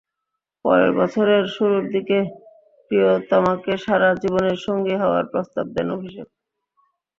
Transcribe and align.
পরের 0.65 0.91
বছরের 0.91 1.43
শুরুর 1.47 1.83
দিকে 1.91 2.17
প্রিয়তমাকে 2.91 3.73
সারা 3.77 4.09
জীবনের 4.21 4.57
সঙ্গী 4.65 4.95
হওয়ার 4.97 5.25
প্রস্তাব 5.31 5.65
দেন 5.75 5.87
অভিষেক। 5.91 6.27